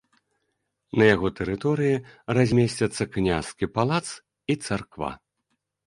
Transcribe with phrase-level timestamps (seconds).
[1.01, 2.01] На яго тэрыторыі
[2.39, 5.11] размесцяцца княскі палац і царква.